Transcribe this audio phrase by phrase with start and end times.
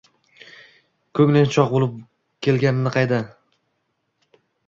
[1.19, 1.99] koʻngling chogʻ boʻlib
[2.47, 3.19] kelgani qayda